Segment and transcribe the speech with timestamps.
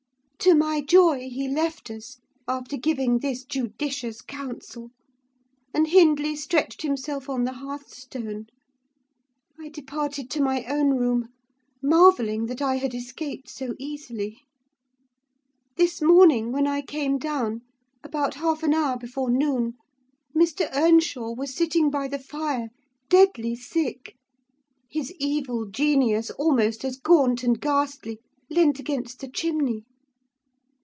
[0.43, 2.17] To my joy, he left us,
[2.47, 4.89] after giving this judicious counsel,
[5.71, 8.47] and Hindley stretched himself on the hearthstone.
[9.59, 11.29] I departed to my own room,
[11.79, 14.41] marvelling that I had escaped so easily.
[15.77, 17.61] "This morning, when I came down,
[18.03, 19.75] about half an hour before noon,
[20.35, 20.67] Mr.
[20.75, 22.71] Earnshaw was sitting by the fire,
[23.09, 24.15] deadly sick;
[24.89, 28.17] his evil genius, almost as gaunt and ghastly,
[28.49, 29.83] leant against the chimney.